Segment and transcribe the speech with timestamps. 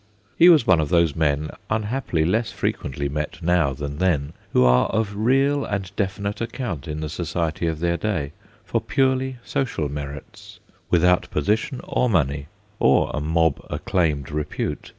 [0.35, 4.87] He was one of those men, unhappily less frequently met now than then, who are
[4.87, 8.31] of real and definite account in the society of their day
[8.65, 10.59] for purely social merits
[10.89, 12.47] without position or money,
[12.79, 14.89] or a mob acclaimed repute.